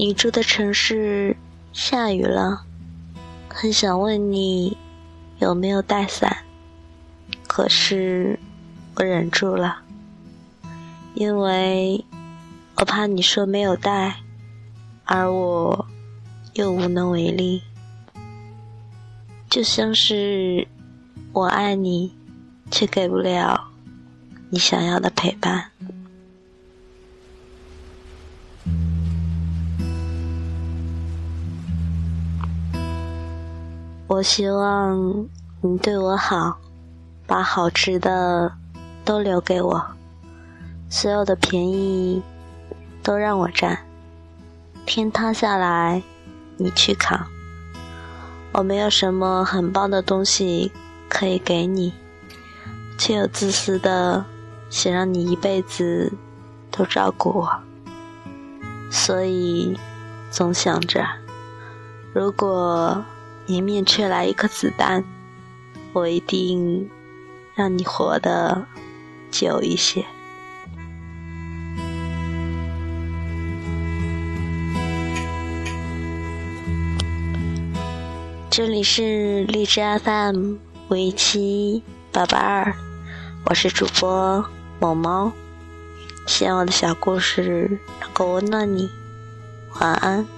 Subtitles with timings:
[0.00, 1.36] 你住的城市
[1.72, 2.64] 下雨了，
[3.48, 4.76] 很想问你
[5.40, 6.44] 有没有带伞，
[7.48, 8.38] 可是
[8.94, 9.82] 我忍住了，
[11.14, 12.04] 因为
[12.76, 14.20] 我怕你说没有带，
[15.04, 15.86] 而我
[16.52, 17.60] 又无能为力，
[19.50, 20.68] 就像是
[21.32, 22.14] 我爱你，
[22.70, 23.72] 却给不了
[24.50, 25.72] 你想要的陪伴。
[34.08, 35.28] 我希望
[35.60, 36.56] 你对我好，
[37.26, 38.50] 把好吃的
[39.04, 39.84] 都留给我，
[40.88, 42.22] 所有的便宜
[43.02, 43.78] 都让我占。
[44.86, 46.02] 天塌下来，
[46.56, 47.26] 你去扛。
[48.52, 50.72] 我没有什么很棒的东西
[51.10, 51.92] 可以给你，
[52.96, 54.24] 却又自私的
[54.70, 56.10] 想让你一辈子
[56.70, 57.60] 都照顾我，
[58.90, 59.78] 所以
[60.30, 61.06] 总想着，
[62.14, 63.04] 如果。
[63.48, 65.02] 迎面吹来一颗子弹，
[65.94, 66.86] 我一定
[67.54, 68.66] 让你活得
[69.30, 70.04] 久一些。
[78.50, 80.56] 这里是荔枝 FM
[80.90, 81.82] 五一七
[82.12, 82.74] 八八二，
[83.46, 84.44] 我是主播
[84.78, 85.32] 某猫，
[86.26, 88.90] 希望我的小故事能够温暖你，
[89.80, 90.37] 晚安。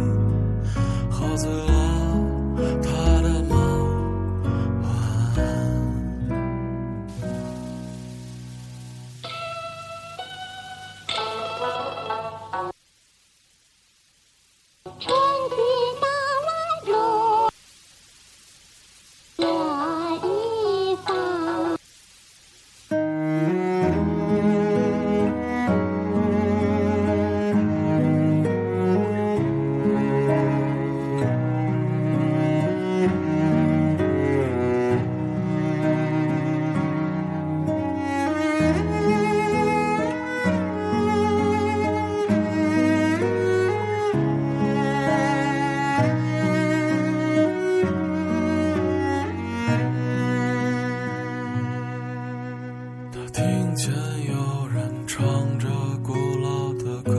[55.21, 55.67] 唱着
[56.03, 57.13] 古老的歌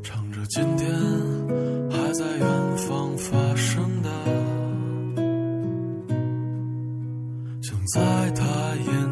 [0.00, 0.88] 唱着今天
[1.90, 4.08] 还在远方发生的
[7.60, 8.44] 想在他
[8.76, 9.11] 眼